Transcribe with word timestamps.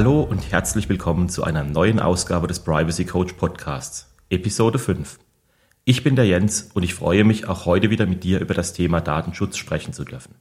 Hallo 0.00 0.22
und 0.22 0.50
herzlich 0.50 0.88
willkommen 0.88 1.28
zu 1.28 1.44
einer 1.44 1.62
neuen 1.62 2.00
Ausgabe 2.00 2.46
des 2.46 2.60
Privacy 2.60 3.04
Coach 3.04 3.34
Podcasts, 3.34 4.10
Episode 4.30 4.78
5. 4.78 5.18
Ich 5.84 6.02
bin 6.02 6.16
der 6.16 6.24
Jens 6.24 6.70
und 6.72 6.84
ich 6.84 6.94
freue 6.94 7.22
mich 7.22 7.46
auch 7.48 7.66
heute 7.66 7.90
wieder 7.90 8.06
mit 8.06 8.24
dir 8.24 8.40
über 8.40 8.54
das 8.54 8.72
Thema 8.72 9.02
Datenschutz 9.02 9.58
sprechen 9.58 9.92
zu 9.92 10.04
dürfen. 10.04 10.36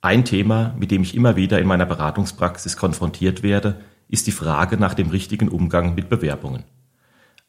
Ein 0.00 0.24
Thema, 0.24 0.74
mit 0.78 0.90
dem 0.90 1.02
ich 1.02 1.14
immer 1.14 1.36
wieder 1.36 1.58
in 1.58 1.66
meiner 1.66 1.84
Beratungspraxis 1.84 2.78
konfrontiert 2.78 3.42
werde, 3.42 3.78
ist 4.08 4.26
die 4.26 4.32
Frage 4.32 4.78
nach 4.78 4.94
dem 4.94 5.10
richtigen 5.10 5.50
Umgang 5.50 5.94
mit 5.94 6.08
Bewerbungen. 6.08 6.64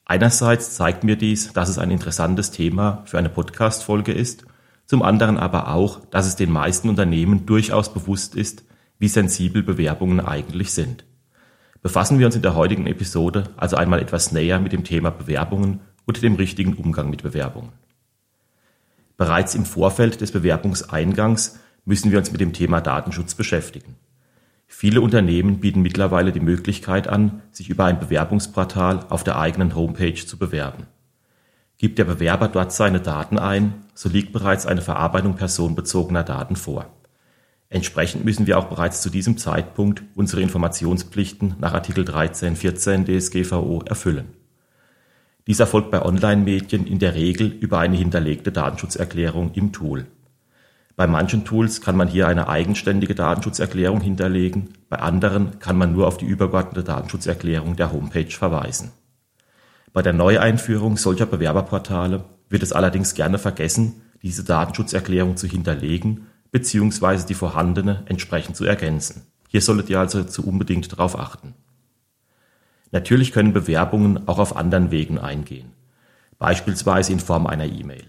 Einerseits 0.04 0.76
zeigt 0.76 1.06
mir 1.06 1.16
dies, 1.16 1.54
dass 1.54 1.70
es 1.70 1.78
ein 1.78 1.90
interessantes 1.90 2.52
Thema 2.52 3.04
für 3.06 3.18
eine 3.18 3.30
Podcast-Folge 3.30 4.12
ist, 4.12 4.44
zum 4.88 5.04
anderen 5.04 5.38
aber 5.38 5.74
auch, 5.74 6.06
dass 6.08 6.28
es 6.28 6.36
den 6.36 6.52
meisten 6.52 6.90
Unternehmen 6.90 7.46
durchaus 7.46 7.94
bewusst 7.94 8.36
ist, 8.36 8.66
wie 9.02 9.08
sensibel 9.08 9.64
Bewerbungen 9.64 10.20
eigentlich 10.20 10.74
sind. 10.74 11.06
Befassen 11.82 12.20
wir 12.20 12.28
uns 12.28 12.36
in 12.36 12.44
der 12.44 12.54
heutigen 12.54 12.86
Episode 12.86 13.46
also 13.58 13.76
einmal 13.76 14.00
etwas 14.00 14.32
näher 14.32 14.60
mit 14.60 14.74
dem 14.74 14.84
Thema 14.84 15.10
Bewerbungen 15.10 15.80
und 16.06 16.22
dem 16.22 16.36
richtigen 16.36 16.76
Umgang 16.76 17.10
mit 17.10 17.24
Bewerbungen. 17.24 17.72
Bereits 19.18 19.56
im 19.56 19.66
Vorfeld 19.66 20.22
des 20.22 20.32
Bewerbungseingangs 20.32 21.60
müssen 21.84 22.12
wir 22.12 22.20
uns 22.20 22.32
mit 22.32 22.42
dem 22.42 22.54
Thema 22.54 22.80
Datenschutz 22.80 23.34
beschäftigen. 23.34 23.96
Viele 24.68 25.02
Unternehmen 25.02 25.60
bieten 25.60 25.82
mittlerweile 25.82 26.32
die 26.32 26.40
Möglichkeit 26.40 27.08
an, 27.08 27.42
sich 27.52 27.70
über 27.70 27.86
ein 27.86 28.00
Bewerbungsportal 28.00 29.08
auf 29.10 29.24
der 29.24 29.40
eigenen 29.40 29.74
Homepage 29.74 30.14
zu 30.14 30.38
bewerben. 30.38 30.86
Gibt 31.80 31.98
der 31.98 32.06
Bewerber 32.06 32.50
dort 32.50 32.72
seine 32.72 33.00
Daten 33.00 33.40
ein, 33.40 33.74
so 33.96 34.10
liegt 34.10 34.32
bereits 34.32 34.68
eine 34.68 34.84
Verarbeitung 34.84 35.36
personenbezogener 35.36 36.24
Daten 36.24 36.56
vor. 36.56 36.86
Entsprechend 37.72 38.26
müssen 38.26 38.48
wir 38.48 38.60
auch 38.60 38.66
bereits 38.66 39.02
zu 39.02 39.10
diesem 39.10 39.38
Zeitpunkt 39.38 40.04
unsere 40.14 40.42
Informationspflichten 40.42 41.56
nach 41.60 41.74
Artikel 41.74 42.04
13, 42.04 42.58
14 42.58 43.06
DSGVO 43.06 43.84
erfüllen. 43.86 44.28
Dies 45.48 45.62
erfolgt 45.62 45.90
bei 45.90 46.04
Online-Medien 46.04 46.86
in 46.86 47.00
der 47.00 47.16
Regel 47.16 47.48
über 47.48 47.80
eine 47.80 47.96
hinterlegte 47.96 48.52
Datenschutzerklärung 48.52 49.54
im 49.54 49.72
Tool. 49.72 50.06
Bei 50.98 51.08
manchen 51.08 51.46
Tools 51.46 51.80
kann 51.80 51.96
man 51.96 52.10
hier 52.10 52.28
eine 52.28 52.50
eigenständige 52.50 53.16
Datenschutzerklärung 53.16 54.02
hinterlegen, 54.02 54.74
bei 54.90 54.98
anderen 54.98 55.60
kann 55.60 55.78
man 55.78 55.94
nur 55.94 56.08
auf 56.08 56.18
die 56.18 56.26
übergeordnete 56.26 56.84
Datenschutzerklärung 56.84 57.78
der 57.78 57.94
Homepage 57.94 58.30
verweisen. 58.30 58.92
Bei 59.94 60.02
der 60.02 60.12
Neueinführung 60.12 60.98
solcher 60.98 61.26
Bewerberportale 61.26 62.26
wird 62.50 62.64
es 62.64 62.74
allerdings 62.74 63.14
gerne 63.14 63.38
vergessen, 63.38 64.02
diese 64.22 64.44
Datenschutzerklärung 64.44 65.38
zu 65.38 65.48
hinterlegen 65.48 66.28
beziehungsweise 66.52 67.26
die 67.26 67.34
vorhandene 67.34 68.04
entsprechend 68.06 68.56
zu 68.56 68.66
ergänzen. 68.66 69.24
Hier 69.48 69.62
solltet 69.62 69.90
ihr 69.90 70.00
also 70.00 70.24
zu 70.24 70.46
unbedingt 70.46 70.92
darauf 70.92 71.18
achten. 71.18 71.56
Natürlich 72.92 73.32
können 73.32 73.54
Bewerbungen 73.54 74.28
auch 74.28 74.40
auf 74.40 74.56
anderen 74.56 74.92
Wegen 74.92 75.18
eingehen, 75.18 75.72
beispielsweise 76.38 77.14
in 77.14 77.20
Form 77.20 77.48
einer 77.48 77.66
E-Mail. 77.66 78.06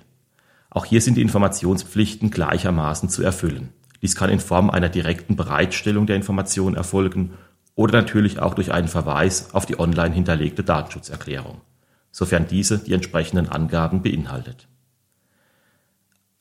Auch 0.70 0.84
hier 0.84 1.00
sind 1.00 1.16
die 1.16 1.22
Informationspflichten 1.22 2.30
gleichermaßen 2.30 3.08
zu 3.08 3.22
erfüllen. 3.22 3.70
Dies 4.00 4.16
kann 4.16 4.30
in 4.30 4.40
Form 4.40 4.70
einer 4.70 4.88
direkten 4.88 5.36
Bereitstellung 5.36 6.06
der 6.06 6.16
Information 6.16 6.74
erfolgen 6.74 7.34
oder 7.74 8.00
natürlich 8.00 8.40
auch 8.40 8.54
durch 8.54 8.72
einen 8.72 8.88
Verweis 8.88 9.54
auf 9.54 9.66
die 9.66 9.78
online 9.78 10.14
hinterlegte 10.14 10.64
Datenschutzerklärung, 10.64 11.60
sofern 12.10 12.46
diese 12.48 12.78
die 12.78 12.92
entsprechenden 12.92 13.48
Angaben 13.48 14.02
beinhaltet. 14.02 14.66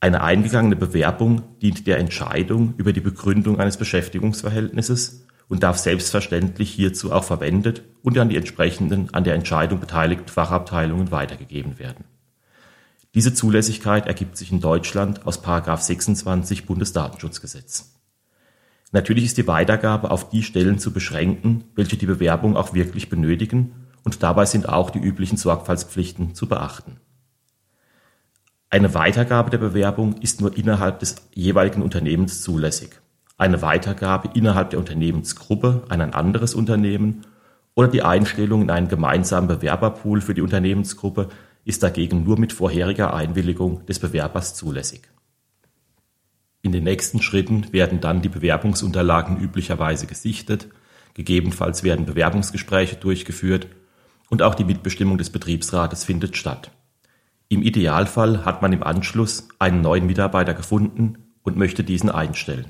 Eine 0.03 0.23
eingegangene 0.23 0.75
Bewerbung 0.75 1.43
dient 1.61 1.85
der 1.85 1.99
Entscheidung 1.99 2.73
über 2.77 2.91
die 2.91 3.01
Begründung 3.01 3.59
eines 3.59 3.77
Beschäftigungsverhältnisses 3.77 5.27
und 5.47 5.61
darf 5.61 5.77
selbstverständlich 5.77 6.71
hierzu 6.71 7.11
auch 7.11 7.23
verwendet 7.23 7.83
und 8.01 8.17
an 8.17 8.29
die 8.29 8.35
entsprechenden 8.35 9.13
an 9.13 9.23
der 9.23 9.35
Entscheidung 9.35 9.79
beteiligten 9.79 10.27
Fachabteilungen 10.27 11.11
weitergegeben 11.11 11.77
werden. 11.77 12.05
Diese 13.13 13.35
Zulässigkeit 13.35 14.07
ergibt 14.07 14.37
sich 14.37 14.51
in 14.51 14.59
Deutschland 14.59 15.27
aus 15.27 15.39
26 15.43 16.65
Bundesdatenschutzgesetz. 16.65 17.93
Natürlich 18.91 19.25
ist 19.25 19.37
die 19.37 19.47
Weitergabe 19.47 20.09
auf 20.09 20.29
die 20.29 20.41
Stellen 20.41 20.79
zu 20.79 20.91
beschränken, 20.93 21.65
welche 21.75 21.97
die 21.97 22.07
Bewerbung 22.07 22.57
auch 22.57 22.73
wirklich 22.73 23.09
benötigen, 23.09 23.87
und 24.03 24.23
dabei 24.23 24.45
sind 24.45 24.67
auch 24.67 24.89
die 24.89 24.99
üblichen 24.99 25.37
Sorgfaltspflichten 25.37 26.33
zu 26.33 26.47
beachten. 26.47 26.97
Eine 28.73 28.93
Weitergabe 28.93 29.49
der 29.49 29.57
Bewerbung 29.57 30.15
ist 30.21 30.39
nur 30.39 30.55
innerhalb 30.57 30.99
des 30.99 31.17
jeweiligen 31.33 31.81
Unternehmens 31.81 32.41
zulässig. 32.41 32.91
Eine 33.37 33.61
Weitergabe 33.61 34.29
innerhalb 34.33 34.69
der 34.69 34.79
Unternehmensgruppe 34.79 35.83
an 35.89 35.99
ein 35.99 36.13
anderes 36.13 36.55
Unternehmen 36.55 37.25
oder 37.75 37.89
die 37.89 38.01
Einstellung 38.01 38.61
in 38.61 38.69
einen 38.69 38.87
gemeinsamen 38.87 39.49
Bewerberpool 39.49 40.21
für 40.21 40.33
die 40.33 40.41
Unternehmensgruppe 40.41 41.27
ist 41.65 41.83
dagegen 41.83 42.23
nur 42.23 42.39
mit 42.39 42.53
vorheriger 42.53 43.13
Einwilligung 43.13 43.85
des 43.87 43.99
Bewerbers 43.99 44.55
zulässig. 44.55 45.01
In 46.61 46.71
den 46.71 46.85
nächsten 46.85 47.21
Schritten 47.21 47.73
werden 47.73 47.99
dann 47.99 48.21
die 48.21 48.29
Bewerbungsunterlagen 48.29 49.37
üblicherweise 49.37 50.07
gesichtet, 50.07 50.69
gegebenenfalls 51.13 51.83
werden 51.83 52.05
Bewerbungsgespräche 52.05 52.95
durchgeführt 52.95 53.67
und 54.29 54.41
auch 54.41 54.55
die 54.55 54.63
Mitbestimmung 54.63 55.17
des 55.17 55.29
Betriebsrates 55.29 56.05
findet 56.05 56.37
statt. 56.37 56.71
Im 57.51 57.63
Idealfall 57.63 58.45
hat 58.45 58.61
man 58.61 58.71
im 58.71 58.81
Anschluss 58.81 59.49
einen 59.59 59.81
neuen 59.81 60.05
Mitarbeiter 60.05 60.53
gefunden 60.53 61.17
und 61.43 61.57
möchte 61.57 61.83
diesen 61.83 62.09
einstellen. 62.09 62.67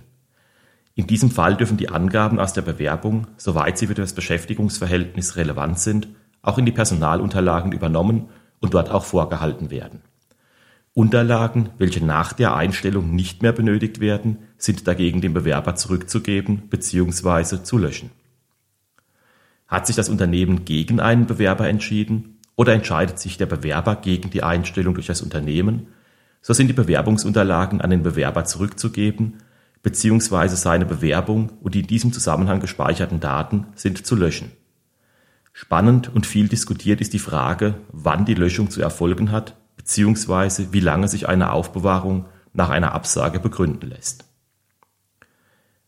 In 0.95 1.05
diesem 1.05 1.29
Fall 1.29 1.55
dürfen 1.55 1.77
die 1.77 1.89
Angaben 1.89 2.39
aus 2.39 2.53
der 2.53 2.63
Bewerbung, 2.63 3.27
soweit 3.37 3.77
sie 3.77 3.85
für 3.85 3.93
das 3.93 4.13
Beschäftigungsverhältnis 4.13 5.35
relevant 5.35 5.77
sind, 5.77 6.07
auch 6.41 6.57
in 6.57 6.65
die 6.65 6.71
Personalunterlagen 6.71 7.73
übernommen 7.73 8.29
und 8.59 8.73
dort 8.73 8.89
auch 8.89 9.05
vorgehalten 9.05 9.69
werden. 9.69 10.01
Unterlagen, 10.95 11.69
welche 11.77 12.03
nach 12.03 12.33
der 12.33 12.55
Einstellung 12.55 13.13
nicht 13.13 13.43
mehr 13.43 13.53
benötigt 13.53 13.99
werden, 13.99 14.39
sind 14.57 14.87
dagegen 14.87 15.21
dem 15.21 15.35
Bewerber 15.35 15.75
zurückzugeben 15.75 16.69
bzw. 16.71 17.61
zu 17.61 17.77
löschen. 17.77 18.09
Hat 19.67 19.85
sich 19.85 19.95
das 19.95 20.09
Unternehmen 20.09 20.65
gegen 20.65 20.99
einen 20.99 21.27
Bewerber 21.27 21.67
entschieden, 21.67 22.39
oder 22.55 22.73
entscheidet 22.73 23.19
sich 23.19 23.37
der 23.37 23.45
Bewerber 23.45 23.95
gegen 23.95 24.29
die 24.29 24.43
Einstellung 24.43 24.93
durch 24.93 25.07
das 25.07 25.21
Unternehmen, 25.21 25.87
so 26.41 26.53
sind 26.53 26.67
die 26.67 26.73
Bewerbungsunterlagen 26.73 27.81
an 27.81 27.89
den 27.89 28.03
Bewerber 28.03 28.45
zurückzugeben, 28.45 29.37
beziehungsweise 29.83 30.55
seine 30.55 30.85
Bewerbung 30.85 31.51
und 31.61 31.75
die 31.75 31.81
in 31.81 31.87
diesem 31.87 32.13
Zusammenhang 32.13 32.59
gespeicherten 32.59 33.19
Daten 33.19 33.67
sind 33.75 34.05
zu 34.05 34.15
löschen. 34.15 34.51
Spannend 35.53 36.13
und 36.13 36.25
viel 36.25 36.47
diskutiert 36.47 37.01
ist 37.01 37.13
die 37.13 37.19
Frage, 37.19 37.75
wann 37.91 38.25
die 38.25 38.33
Löschung 38.33 38.69
zu 38.69 38.81
erfolgen 38.81 39.31
hat, 39.31 39.57
beziehungsweise 39.75 40.73
wie 40.73 40.79
lange 40.79 41.07
sich 41.07 41.27
eine 41.27 41.51
Aufbewahrung 41.51 42.25
nach 42.53 42.69
einer 42.69 42.93
Absage 42.93 43.39
begründen 43.39 43.89
lässt. 43.89 44.25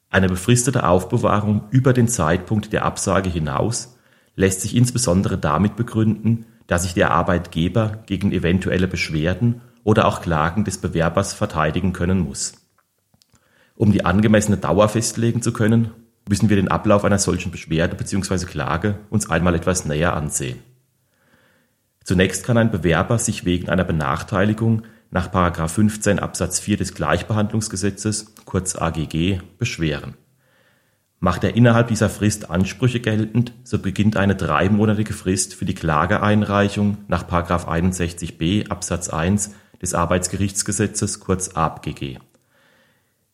Eine 0.10 0.28
befristete 0.28 0.86
Aufbewahrung 0.86 1.64
über 1.72 1.94
den 1.94 2.08
Zeitpunkt 2.08 2.74
der 2.74 2.86
Absage 2.86 3.30
hinaus 3.30 3.98
lässt 4.36 4.62
sich 4.62 4.76
insbesondere 4.76 5.38
damit 5.38 5.76
begründen, 5.76 6.46
dass 6.74 6.82
sich 6.82 6.96
der 6.96 7.12
Arbeitgeber 7.12 8.00
gegen 8.08 8.32
eventuelle 8.32 8.88
Beschwerden 8.88 9.62
oder 9.84 10.08
auch 10.08 10.24
Klagen 10.24 10.64
des 10.64 10.80
Bewerbers 10.80 11.32
verteidigen 11.32 11.94
können 11.94 12.18
muss. 12.18 12.54
Um 13.76 13.92
die 13.92 14.06
angemessene 14.06 14.58
Dauer 14.58 14.90
festlegen 14.90 15.44
zu 15.44 15.54
können, 15.54 15.92
müssen 16.28 16.50
wir 16.50 16.56
den 16.56 16.70
Ablauf 16.70 17.06
einer 17.06 17.20
solchen 17.20 17.52
Beschwerde 17.52 17.96
bzw. 17.96 18.48
Klage 18.48 18.98
uns 19.12 19.30
einmal 19.30 19.54
etwas 19.54 19.86
näher 19.86 20.16
ansehen. 20.16 20.62
Zunächst 22.04 22.44
kann 22.44 22.58
ein 22.58 22.72
Bewerber 22.72 23.20
sich 23.20 23.46
wegen 23.46 23.70
einer 23.70 23.84
Benachteiligung 23.84 24.82
nach 25.12 25.30
15 25.70 26.18
Absatz 26.18 26.60
4 26.60 26.78
des 26.78 26.96
Gleichbehandlungsgesetzes, 26.96 28.34
kurz 28.46 28.76
AGG, 28.76 29.42
beschweren. 29.60 30.16
Macht 31.24 31.46
er 31.46 31.56
innerhalb 31.56 31.88
dieser 31.88 32.10
Frist 32.10 32.50
Ansprüche 32.50 33.00
geltend, 33.00 33.54
so 33.64 33.80
beginnt 33.80 34.18
eine 34.18 34.36
dreimonatige 34.36 35.14
Frist 35.14 35.56
für 35.56 35.64
die 35.64 35.74
Klageeinreichung 35.74 36.98
nach 37.08 37.24
61b 37.24 38.68
Absatz 38.68 39.08
1 39.08 39.52
des 39.82 39.94
Arbeitsgerichtsgesetzes 39.94 41.22
kurz 41.22 41.56
ABGG. 41.56 42.18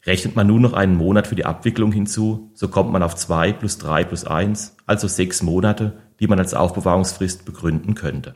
Rechnet 0.05 0.35
man 0.35 0.45
nun 0.45 0.61
noch 0.61 0.73
einen 0.73 0.97
Monat 0.97 1.25
für 1.25 1.33
die 1.33 1.45
Abwicklung 1.45 1.91
hinzu, 1.91 2.51
so 2.53 2.67
kommt 2.67 2.91
man 2.91 3.01
auf 3.01 3.15
2 3.15 3.53
plus 3.53 3.79
3 3.79 4.03
plus 4.03 4.23
1, 4.23 4.75
also 4.85 5.07
sechs 5.07 5.41
Monate, 5.41 5.97
die 6.19 6.27
man 6.27 6.37
als 6.37 6.53
Aufbewahrungsfrist 6.53 7.43
begründen 7.43 7.95
könnte. 7.95 8.35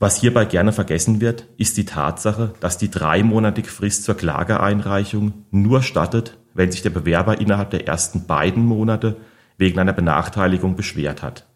Was 0.00 0.20
hierbei 0.20 0.44
gerne 0.44 0.72
vergessen 0.72 1.20
wird, 1.20 1.46
ist 1.56 1.76
die 1.76 1.84
Tatsache, 1.84 2.52
dass 2.58 2.78
die 2.78 2.90
dreimonatige 2.90 3.68
Frist 3.68 4.02
zur 4.02 4.16
Klageeinreichung 4.16 5.44
nur 5.52 5.84
stattet, 5.84 6.36
wenn 6.56 6.72
sich 6.72 6.82
der 6.82 6.90
Bewerber 6.90 7.40
innerhalb 7.40 7.70
der 7.70 7.86
ersten 7.86 8.26
beiden 8.26 8.64
Monate 8.64 9.16
wegen 9.58 9.78
einer 9.78 9.92
Benachteiligung 9.92 10.76
beschwert 10.76 11.22
hat. 11.22 11.46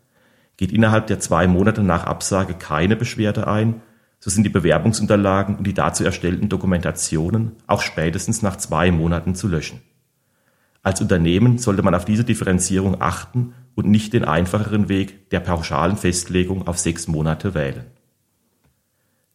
Geht 0.57 0.73
innerhalb 0.73 1.07
der 1.07 1.21
zwei 1.21 1.47
Monate 1.47 1.83
nach 1.83 2.05
Absage 2.05 2.55
keine 2.55 2.97
Beschwerde 2.97 3.47
ein, 3.47 3.83
so 4.19 4.29
sind 4.29 4.45
die 4.45 4.51
Bewerbungsunterlagen 4.51 5.57
und 5.57 5.67
die 5.67 5.73
dazu 5.73 6.05
erstellten 6.05 6.51
Dokumentationen 6.51 7.53
auch 7.67 7.81
spätestens 7.81 8.43
nach 8.43 8.57
zwei 8.57 8.91
Monaten 8.91 9.35
zu 9.35 9.49
löschen. 9.49 9.81
Als 10.83 11.01
Unternehmen 11.01 11.59
sollte 11.59 11.83
man 11.83 11.95
auf 11.95 12.05
diese 12.05 12.25
Differenzierung 12.25 13.01
achten 13.01 13.55
und 13.75 13.89
nicht 13.89 14.13
den 14.13 14.25
einfacheren 14.25 14.89
Weg 14.89 15.31
der 15.31 15.41
pauschalen 15.41 15.97
Festlegung 15.97 16.69
auf 16.69 16.79
sechs 16.79 17.09
Monate 17.09 17.55
wählen. 17.55 17.87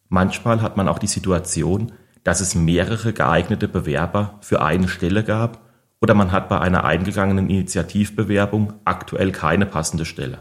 Manchmal 0.10 0.62
hat 0.62 0.78
man 0.78 0.88
auch 0.88 1.00
die 1.00 1.08
Situation, 1.08 1.92
dass 2.26 2.42
es 2.42 2.56
mehrere 2.56 3.14
geeignete 3.14 3.68
Bewerber 3.68 4.40
für 4.42 4.62
eine 4.62 4.88
Stelle 4.88 5.24
gab 5.24 5.62
oder 6.02 6.16
man 6.16 6.32
hat 6.32 6.50
bei 6.50 6.60
einer 6.60 6.84
eingegangenen 6.84 7.50
Initiativbewerbung 7.50 8.74
aktuell 8.84 9.32
keine 9.32 9.68
passende 9.68 10.06
Stelle. 10.06 10.40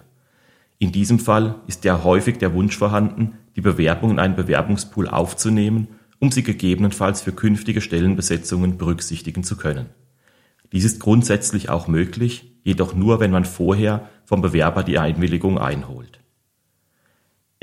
In 0.79 0.93
diesem 0.93 1.19
Fall 1.19 1.57
ist 1.67 1.85
ja 1.85 2.03
häufig 2.03 2.39
der 2.39 2.55
Wunsch 2.55 2.77
vorhanden, 2.77 3.35
die 3.55 3.61
Bewerbung 3.61 4.11
in 4.11 4.19
einen 4.19 4.35
Bewerbungspool 4.35 5.09
aufzunehmen, 5.09 5.89
um 6.19 6.33
sie 6.33 6.43
gegebenenfalls 6.43 7.21
für 7.21 7.33
künftige 7.33 7.83
Stellenbesetzungen 7.83 8.79
berücksichtigen 8.79 9.45
zu 9.45 9.57
können. 9.57 9.91
Dies 10.73 10.85
ist 10.85 11.01
grundsätzlich 11.01 11.69
auch 11.69 11.87
möglich, 11.87 12.51
jedoch 12.63 12.95
nur, 12.95 13.21
wenn 13.21 13.31
man 13.31 13.45
vorher 13.45 14.09
vom 14.25 14.41
Bewerber 14.41 14.85
die 14.85 14.99
Einwilligung 14.99 15.59
einholt. 15.59 16.24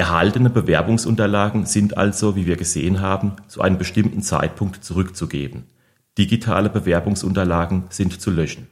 Erhaltene 0.02 0.50
Bewerbungsunterlagen 0.50 1.68
sind 1.68 1.96
also, 1.96 2.36
wie 2.36 2.48
wir 2.48 2.56
gesehen 2.56 3.02
haben, 3.02 3.34
zu 3.48 3.62
einem 3.62 3.78
bestimmten 3.78 4.24
Zeitpunkt 4.24 4.84
zurückzugeben. 4.84 5.66
Digitale 6.18 6.72
Bewerbungsunterlagen 6.72 7.84
sind 7.92 8.20
zu 8.20 8.32
löschen. 8.32 8.66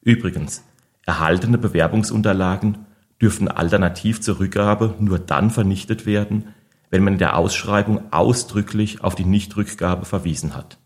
Übrigens, 0.00 0.62
erhaltene 1.04 1.58
Bewerbungsunterlagen 1.58 2.86
dürfen 3.20 3.48
alternativ 3.48 4.20
zur 4.20 4.38
Rückgabe 4.38 4.94
nur 5.00 5.18
dann 5.18 5.50
vernichtet 5.50 6.06
werden, 6.06 6.54
wenn 6.88 7.02
man 7.02 7.14
in 7.14 7.18
der 7.18 7.36
Ausschreibung 7.36 8.12
ausdrücklich 8.12 9.02
auf 9.02 9.16
die 9.16 9.24
Nichtrückgabe 9.24 10.04
verwiesen 10.04 10.54
hat. 10.54 10.78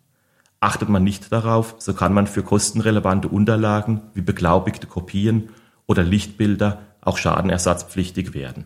Achtet 0.60 0.88
man 0.88 1.04
nicht 1.04 1.30
darauf, 1.30 1.74
so 1.76 1.92
kann 1.92 2.14
man 2.14 2.26
für 2.26 2.42
kostenrelevante 2.42 3.28
Unterlagen 3.28 4.00
wie 4.14 4.22
beglaubigte 4.22 4.86
Kopien 4.86 5.50
oder 5.84 6.04
Lichtbilder 6.04 6.80
auch 7.02 7.18
schadenersatzpflichtig 7.18 8.32
werden. 8.32 8.64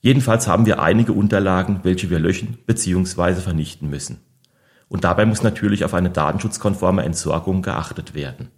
Jedenfalls 0.00 0.46
haben 0.46 0.66
wir 0.66 0.80
einige 0.80 1.12
Unterlagen, 1.12 1.80
welche 1.82 2.08
wir 2.10 2.20
löschen 2.20 2.58
bzw. 2.66 3.34
vernichten 3.36 3.90
müssen. 3.90 4.20
Und 4.88 5.04
dabei 5.04 5.26
muss 5.26 5.42
natürlich 5.42 5.84
auf 5.84 5.94
eine 5.94 6.10
datenschutzkonforme 6.10 7.02
Entsorgung 7.02 7.62
geachtet 7.62 8.14
werden. 8.14 8.50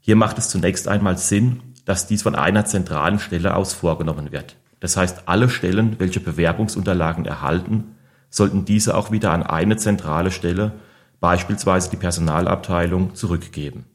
Hier 0.00 0.16
macht 0.16 0.38
es 0.38 0.50
zunächst 0.50 0.86
einmal 0.86 1.16
Sinn, 1.16 1.62
dass 1.84 2.06
dies 2.06 2.22
von 2.22 2.34
einer 2.34 2.64
zentralen 2.66 3.18
Stelle 3.18 3.56
aus 3.56 3.72
vorgenommen 3.72 4.32
wird. 4.32 4.56
Das 4.80 4.96
heißt, 4.96 5.22
alle 5.26 5.48
Stellen, 5.48 5.98
welche 5.98 6.20
Bewerbungsunterlagen 6.20 7.24
erhalten, 7.24 7.96
sollten 8.28 8.64
diese 8.64 8.96
auch 8.96 9.10
wieder 9.10 9.32
an 9.32 9.42
eine 9.42 9.76
zentrale 9.76 10.30
Stelle, 10.30 10.72
beispielsweise 11.20 11.88
die 11.90 11.96
Personalabteilung, 11.96 13.14
zurückgeben. 13.14 13.86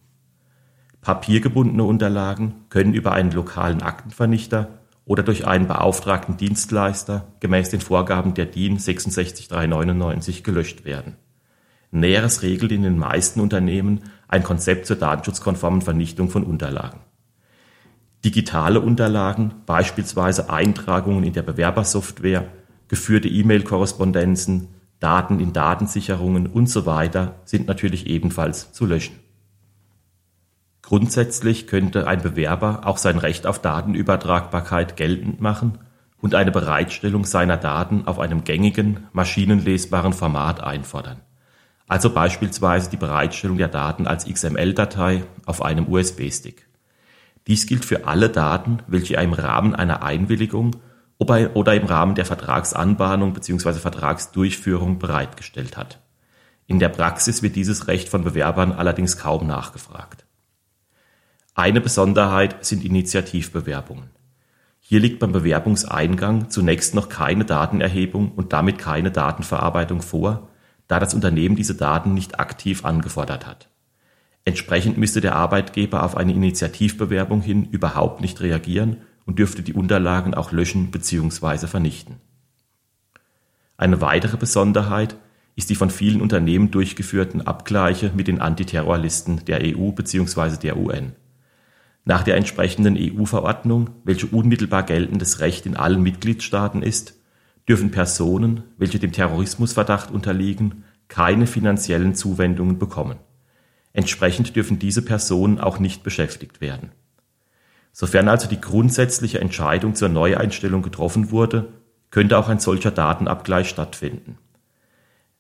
Papiergebundene 1.02 1.84
Unterlagen 1.84 2.56
können 2.70 2.94
über 2.94 3.12
einen 3.12 3.32
lokalen 3.32 3.84
Aktenvernichter 3.84 4.79
oder 5.10 5.24
durch 5.24 5.48
einen 5.48 5.66
beauftragten 5.66 6.38
Dienstleister 6.38 7.26
gemäß 7.40 7.72
den 7.72 7.82
Vorgaben 7.82 8.36
der 8.36 8.46
DIN 8.46 8.78
66399 8.78 10.44
gelöscht 10.44 10.86
werden. 10.86 11.16
Näheres 11.90 12.44
regelt 12.44 12.72
in 12.72 12.84
den 12.84 13.00
meisten 13.00 13.40
Unternehmen 13.40 14.02
ein 14.28 14.44
Konzept 14.44 14.86
zur 14.86 14.98
datenschutzkonformen 14.98 15.82
Vernichtung 15.82 16.30
von 16.30 16.44
Unterlagen. 16.44 17.00
Digitale 18.24 18.82
Unterlagen, 18.82 19.56
beispielsweise 19.66 20.52
Eintragungen 20.52 21.24
in 21.24 21.34
der 21.34 21.42
Bewerbersoftware, 21.42 22.48
geführte 22.88 23.30
E-Mail-Korrespondenzen, 23.30 24.68
Daten 25.00 25.40
in 25.40 25.54
Datensicherungen 25.54 26.46
und 26.46 26.70
so 26.70 26.86
weiter 26.86 27.40
sind 27.46 27.68
natürlich 27.68 28.06
ebenfalls 28.06 28.74
zu 28.74 28.86
löschen. 28.86 29.16
Grundsätzlich 30.90 31.68
könnte 31.68 32.08
ein 32.08 32.24
Bewerber 32.24 32.82
auch 32.84 32.98
sein 32.98 33.20
Recht 33.20 33.46
auf 33.46 33.62
Datenübertragbarkeit 33.62 34.98
geltend 34.98 35.40
machen 35.40 35.78
und 36.20 36.34
eine 36.34 36.50
Bereitstellung 36.50 37.26
seiner 37.26 37.58
Daten 37.58 38.08
auf 38.08 38.18
einem 38.18 38.44
gängigen, 38.44 39.06
maschinenlesbaren 39.14 40.14
Format 40.14 40.62
einfordern. 40.64 41.20
Also 41.88 42.10
beispielsweise 42.10 42.90
die 42.90 42.98
Bereitstellung 42.98 43.60
der 43.60 43.68
Daten 43.68 44.08
als 44.08 44.26
XML-Datei 44.26 45.26
auf 45.46 45.62
einem 45.62 45.88
USB-Stick. 45.88 46.66
Dies 47.46 47.68
gilt 47.68 47.86
für 47.86 48.08
alle 48.08 48.30
Daten, 48.30 48.80
welche 48.88 49.16
er 49.16 49.22
im 49.22 49.34
Rahmen 49.34 49.76
einer 49.76 50.02
Einwilligung 50.02 50.78
oder 51.20 51.76
im 51.76 51.86
Rahmen 51.86 52.16
der 52.16 52.26
Vertragsanbahnung 52.26 53.34
bzw. 53.34 53.74
Vertragsdurchführung 53.74 54.98
bereitgestellt 54.98 55.78
hat. 55.78 56.00
In 56.66 56.80
der 56.80 56.90
Praxis 56.90 57.44
wird 57.44 57.56
dieses 57.56 57.88
Recht 57.88 58.10
von 58.10 58.24
Bewerbern 58.24 58.72
allerdings 58.72 59.18
kaum 59.18 59.46
nachgefragt. 59.46 60.19
Eine 61.60 61.82
Besonderheit 61.82 62.64
sind 62.64 62.86
Initiativbewerbungen. 62.86 64.12
Hier 64.80 65.02
liegt 65.02 65.20
beim 65.20 65.34
Bewerbungseingang 65.34 66.50
zunächst 66.50 66.96
noch 66.96 67.10
keine 67.10 67.44
Datenerhebung 67.44 68.32
und 68.32 68.54
damit 68.54 68.78
keine 68.78 69.12
Datenverarbeitung 69.12 70.02
vor, 70.02 70.48
da 70.88 71.02
das 71.02 71.14
Unternehmen 71.14 71.58
diese 71.58 71.76
Daten 71.76 72.14
nicht 72.14 72.40
aktiv 72.40 72.86
angefordert 72.86 73.46
hat. 73.46 73.68
Entsprechend 74.46 74.98
müsste 74.98 75.20
der 75.20 75.36
Arbeitgeber 75.36 76.04
auf 76.04 76.16
eine 76.16 76.32
Initiativbewerbung 76.32 77.42
hin 77.42 77.66
überhaupt 77.66 78.22
nicht 78.22 78.40
reagieren 78.40 79.02
und 79.26 79.38
dürfte 79.38 79.62
die 79.62 79.74
Unterlagen 79.74 80.34
auch 80.34 80.54
löschen 80.54 80.92
bzw. 80.92 81.68
vernichten. 81.68 82.22
Eine 83.76 84.00
weitere 84.00 84.38
Besonderheit 84.38 85.18
ist 85.58 85.70
die 85.70 85.76
von 85.76 85.90
vielen 85.90 86.22
Unternehmen 86.22 86.72
durchgeführten 86.72 87.46
Abgleiche 87.46 88.14
mit 88.16 88.30
den 88.30 88.40
Antiterrorlisten 88.40 89.44
der 89.44 89.60
EU 89.62 89.92
bzw. 89.92 90.56
der 90.56 90.78
UN. 90.78 91.16
Nach 92.06 92.24
der 92.24 92.38
entsprechenden 92.38 92.98
EU-Verordnung, 92.98 93.92
welche 94.04 94.28
unmittelbar 94.28 94.84
geltendes 94.84 95.40
Recht 95.40 95.66
in 95.66 95.76
allen 95.76 96.02
Mitgliedstaaten 96.02 96.82
ist, 96.82 97.16
dürfen 97.68 97.92
Personen, 97.92 98.64
welche 98.78 99.00
dem 99.00 99.12
Terrorismusverdacht 99.12 100.10
unterliegen, 100.10 100.84
keine 101.08 101.48
finanziellen 101.48 102.16
Zuwendungen 102.16 102.80
bekommen. 102.80 103.20
Entsprechend 103.94 104.56
dürfen 104.56 104.80
diese 104.80 105.04
Personen 105.04 105.60
auch 105.60 105.80
nicht 105.80 106.04
beschäftigt 106.04 106.62
werden. 106.62 106.92
Sofern 107.92 108.30
also 108.30 108.48
die 108.48 108.62
grundsätzliche 108.62 109.42
Entscheidung 109.42 109.96
zur 109.96 110.10
Neueinstellung 110.10 110.82
getroffen 110.82 111.32
wurde, 111.32 111.74
könnte 112.12 112.38
auch 112.38 112.50
ein 112.50 112.60
solcher 112.60 112.92
Datenabgleich 112.92 113.70
stattfinden. 113.70 114.38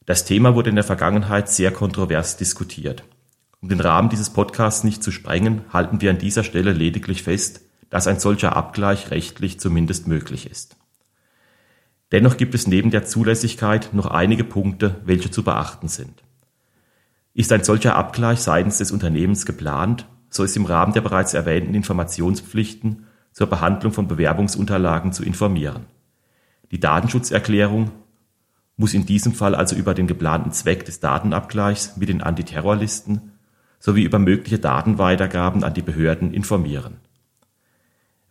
Das 0.05 0.25
Thema 0.25 0.55
wurde 0.55 0.69
in 0.69 0.75
der 0.75 0.83
Vergangenheit 0.83 1.49
sehr 1.49 1.71
kontrovers 1.71 2.37
diskutiert. 2.37 3.03
Um 3.61 3.67
den 3.69 3.81
Rahmen 3.81 4.09
dieses 4.09 4.29
Podcasts 4.29 4.83
nicht 4.83 5.03
zu 5.03 5.11
sprengen, 5.11 5.61
halten 5.71 5.99
wir 5.99 6.11
an 6.11 6.17
dieser 6.17 6.43
Stelle 6.43 6.71
lediglich 6.71 7.23
fest, 7.23 7.61
dass 7.89 8.07
ein 8.07 8.19
solcher 8.19 8.55
Abgleich 8.55 9.11
rechtlich 9.11 9.59
zumindest 9.59 10.07
möglich 10.07 10.49
ist. 10.49 10.77
Dennoch 12.11 12.37
gibt 12.37 12.55
es 12.55 12.67
neben 12.67 12.89
der 12.89 13.05
Zulässigkeit 13.05 13.93
noch 13.93 14.07
einige 14.07 14.43
Punkte, 14.43 14.95
welche 15.05 15.29
zu 15.29 15.43
beachten 15.43 15.89
sind. 15.89 16.23
Ist 17.33 17.51
ein 17.51 17.63
solcher 17.63 17.95
Abgleich 17.95 18.39
seitens 18.39 18.77
des 18.77 18.91
Unternehmens 18.91 19.45
geplant, 19.45 20.07
so 20.29 20.43
ist 20.43 20.55
im 20.55 20.65
Rahmen 20.65 20.93
der 20.93 21.01
bereits 21.01 21.33
erwähnten 21.33 21.73
Informationspflichten 21.73 23.05
zur 23.31 23.47
Behandlung 23.47 23.91
von 23.91 24.07
Bewerbungsunterlagen 24.07 25.11
zu 25.11 25.23
informieren. 25.23 25.85
Die 26.71 26.79
Datenschutzerklärung 26.79 27.91
muss 28.77 28.93
in 28.93 29.05
diesem 29.05 29.33
Fall 29.33 29.55
also 29.55 29.75
über 29.75 29.93
den 29.93 30.07
geplanten 30.07 30.51
Zweck 30.51 30.85
des 30.85 30.99
Datenabgleichs 30.99 31.97
mit 31.97 32.09
den 32.09 32.21
Antiterrorlisten 32.21 33.28
sowie 33.79 34.03
über 34.03 34.19
mögliche 34.19 34.59
Datenweitergaben 34.59 35.63
an 35.63 35.73
die 35.73 35.81
Behörden 35.81 36.33
informieren. 36.33 36.97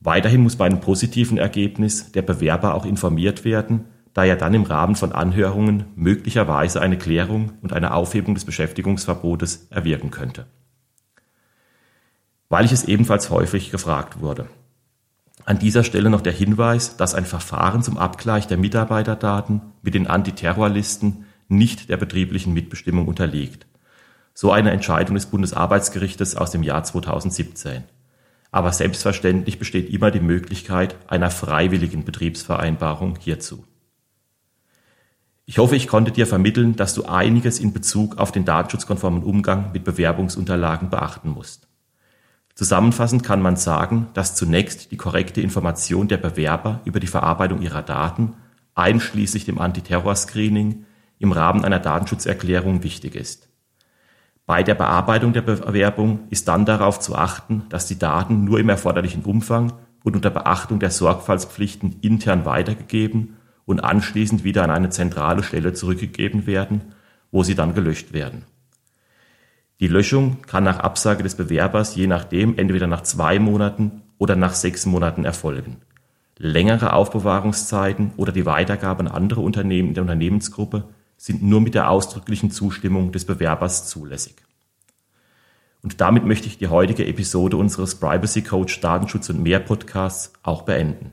Weiterhin 0.00 0.42
muss 0.42 0.56
bei 0.56 0.66
einem 0.66 0.80
positiven 0.80 1.38
Ergebnis 1.38 2.12
der 2.12 2.22
Bewerber 2.22 2.74
auch 2.74 2.84
informiert 2.84 3.44
werden, 3.44 3.86
da 4.14 4.24
er 4.24 4.36
dann 4.36 4.54
im 4.54 4.62
Rahmen 4.62 4.94
von 4.94 5.12
Anhörungen 5.12 5.84
möglicherweise 5.96 6.80
eine 6.80 6.98
Klärung 6.98 7.52
und 7.62 7.72
eine 7.72 7.94
Aufhebung 7.94 8.34
des 8.34 8.44
Beschäftigungsverbotes 8.44 9.68
erwirken 9.70 10.10
könnte. 10.10 10.46
Weil 12.48 12.64
ich 12.64 12.72
es 12.72 12.84
ebenfalls 12.84 13.30
häufig 13.30 13.70
gefragt 13.70 14.20
wurde. 14.20 14.48
An 15.44 15.58
dieser 15.58 15.84
Stelle 15.84 16.10
noch 16.10 16.20
der 16.20 16.32
Hinweis, 16.32 16.96
dass 16.96 17.14
ein 17.14 17.24
Verfahren 17.24 17.82
zum 17.82 17.96
Abgleich 17.96 18.46
der 18.46 18.58
Mitarbeiterdaten 18.58 19.62
mit 19.82 19.94
den 19.94 20.06
Antiterrorlisten 20.06 21.24
nicht 21.48 21.88
der 21.88 21.96
betrieblichen 21.96 22.52
Mitbestimmung 22.52 23.08
unterliegt 23.08 23.67
so 24.40 24.52
eine 24.52 24.70
Entscheidung 24.70 25.16
des 25.16 25.26
Bundesarbeitsgerichtes 25.26 26.36
aus 26.36 26.52
dem 26.52 26.62
Jahr 26.62 26.84
2017. 26.84 27.82
Aber 28.52 28.72
selbstverständlich 28.72 29.58
besteht 29.58 29.92
immer 29.92 30.12
die 30.12 30.20
Möglichkeit 30.20 30.94
einer 31.08 31.32
freiwilligen 31.32 32.04
Betriebsvereinbarung 32.04 33.16
hierzu. 33.18 33.64
Ich 35.44 35.58
hoffe, 35.58 35.74
ich 35.74 35.88
konnte 35.88 36.12
dir 36.12 36.24
vermitteln, 36.28 36.76
dass 36.76 36.94
du 36.94 37.06
einiges 37.06 37.58
in 37.58 37.72
Bezug 37.72 38.18
auf 38.18 38.30
den 38.30 38.44
datenschutzkonformen 38.44 39.24
Umgang 39.24 39.72
mit 39.72 39.82
Bewerbungsunterlagen 39.82 40.88
beachten 40.88 41.30
musst. 41.30 41.66
Zusammenfassend 42.54 43.24
kann 43.24 43.42
man 43.42 43.56
sagen, 43.56 44.06
dass 44.14 44.36
zunächst 44.36 44.92
die 44.92 44.96
korrekte 44.96 45.40
Information 45.40 46.06
der 46.06 46.18
Bewerber 46.18 46.80
über 46.84 47.00
die 47.00 47.08
Verarbeitung 47.08 47.60
ihrer 47.60 47.82
Daten, 47.82 48.34
einschließlich 48.76 49.46
dem 49.46 49.58
Antiterror-Screening, 49.58 50.84
im 51.18 51.32
Rahmen 51.32 51.64
einer 51.64 51.80
Datenschutzerklärung 51.80 52.84
wichtig 52.84 53.16
ist. 53.16 53.47
Bei 54.48 54.62
der 54.62 54.74
Bearbeitung 54.74 55.34
der 55.34 55.42
Bewerbung 55.42 56.20
ist 56.30 56.48
dann 56.48 56.64
darauf 56.64 56.98
zu 57.00 57.14
achten, 57.14 57.64
dass 57.68 57.86
die 57.86 57.98
Daten 57.98 58.44
nur 58.44 58.58
im 58.58 58.70
erforderlichen 58.70 59.22
Umfang 59.24 59.74
und 60.02 60.16
unter 60.16 60.30
Beachtung 60.30 60.78
der 60.80 60.90
Sorgfaltspflichten 60.90 61.96
intern 62.00 62.46
weitergegeben 62.46 63.36
und 63.66 63.80
anschließend 63.80 64.44
wieder 64.44 64.64
an 64.64 64.70
eine 64.70 64.88
zentrale 64.88 65.42
Stelle 65.42 65.74
zurückgegeben 65.74 66.46
werden, 66.46 66.80
wo 67.30 67.42
sie 67.42 67.54
dann 67.54 67.74
gelöscht 67.74 68.14
werden. 68.14 68.46
Die 69.80 69.86
Löschung 69.86 70.38
kann 70.46 70.64
nach 70.64 70.78
Absage 70.78 71.22
des 71.22 71.34
Bewerbers 71.34 71.94
je 71.94 72.06
nachdem 72.06 72.56
entweder 72.56 72.86
nach 72.86 73.02
zwei 73.02 73.38
Monaten 73.38 74.00
oder 74.16 74.34
nach 74.34 74.54
sechs 74.54 74.86
Monaten 74.86 75.26
erfolgen. 75.26 75.76
Längere 76.38 76.94
Aufbewahrungszeiten 76.94 78.12
oder 78.16 78.32
die 78.32 78.46
Weitergabe 78.46 79.00
an 79.00 79.08
andere 79.08 79.42
Unternehmen 79.42 79.88
in 79.88 79.94
der 79.94 80.04
Unternehmensgruppe 80.04 80.84
sind 81.18 81.42
nur 81.42 81.60
mit 81.60 81.74
der 81.74 81.90
ausdrücklichen 81.90 82.50
Zustimmung 82.50 83.12
des 83.12 83.26
Bewerbers 83.26 83.88
zulässig. 83.88 84.36
Und 85.82 86.00
damit 86.00 86.24
möchte 86.24 86.46
ich 86.46 86.58
die 86.58 86.68
heutige 86.68 87.06
Episode 87.06 87.56
unseres 87.56 87.96
Privacy 87.96 88.42
Coach 88.42 88.80
Datenschutz 88.80 89.28
und 89.28 89.42
mehr 89.42 89.60
Podcasts 89.60 90.32
auch 90.42 90.62
beenden. 90.62 91.12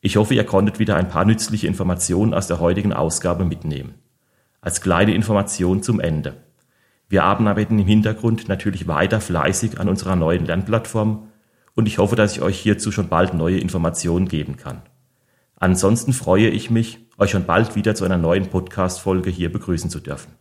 Ich 0.00 0.16
hoffe, 0.16 0.34
ihr 0.34 0.44
konntet 0.44 0.78
wieder 0.78 0.96
ein 0.96 1.08
paar 1.08 1.24
nützliche 1.24 1.66
Informationen 1.66 2.34
aus 2.34 2.46
der 2.46 2.60
heutigen 2.60 2.92
Ausgabe 2.92 3.44
mitnehmen. 3.44 3.94
Als 4.60 4.80
kleine 4.80 5.14
Information 5.14 5.82
zum 5.82 6.00
Ende. 6.00 6.36
Wir 7.08 7.24
arbeiten 7.24 7.78
im 7.78 7.86
Hintergrund 7.86 8.48
natürlich 8.48 8.86
weiter 8.86 9.20
fleißig 9.20 9.80
an 9.80 9.88
unserer 9.88 10.16
neuen 10.16 10.46
Lernplattform 10.46 11.28
und 11.74 11.86
ich 11.86 11.98
hoffe, 11.98 12.16
dass 12.16 12.32
ich 12.32 12.42
euch 12.42 12.58
hierzu 12.58 12.92
schon 12.92 13.08
bald 13.08 13.34
neue 13.34 13.58
Informationen 13.58 14.28
geben 14.28 14.56
kann. 14.56 14.82
Ansonsten 15.56 16.12
freue 16.12 16.48
ich 16.48 16.70
mich, 16.70 17.03
euch 17.18 17.30
schon 17.30 17.44
bald 17.44 17.76
wieder 17.76 17.94
zu 17.94 18.04
einer 18.04 18.18
neuen 18.18 18.48
Podcast-Folge 18.48 19.30
hier 19.30 19.52
begrüßen 19.52 19.90
zu 19.90 20.00
dürfen. 20.00 20.32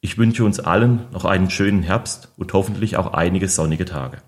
Ich 0.00 0.18
wünsche 0.18 0.44
uns 0.44 0.60
allen 0.60 1.06
noch 1.12 1.24
einen 1.24 1.50
schönen 1.50 1.82
Herbst 1.82 2.32
und 2.36 2.52
hoffentlich 2.52 2.96
auch 2.96 3.12
einige 3.12 3.48
sonnige 3.48 3.84
Tage. 3.84 4.18